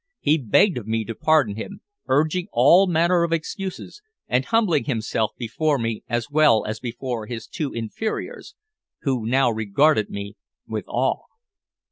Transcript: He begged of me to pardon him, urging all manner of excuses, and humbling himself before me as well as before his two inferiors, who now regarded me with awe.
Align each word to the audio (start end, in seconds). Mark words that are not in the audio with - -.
He 0.19 0.39
begged 0.39 0.79
of 0.79 0.87
me 0.87 1.05
to 1.05 1.13
pardon 1.13 1.55
him, 1.57 1.81
urging 2.07 2.47
all 2.51 2.87
manner 2.87 3.21
of 3.21 3.31
excuses, 3.31 4.01
and 4.27 4.45
humbling 4.45 4.85
himself 4.85 5.33
before 5.37 5.77
me 5.77 6.03
as 6.09 6.27
well 6.31 6.65
as 6.65 6.79
before 6.79 7.27
his 7.27 7.45
two 7.45 7.71
inferiors, 7.71 8.55
who 9.03 9.27
now 9.27 9.51
regarded 9.51 10.09
me 10.09 10.37
with 10.67 10.85
awe. 10.87 11.21